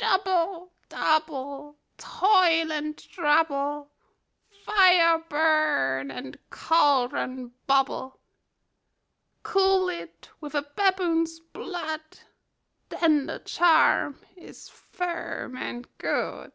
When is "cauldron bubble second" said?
6.48-8.16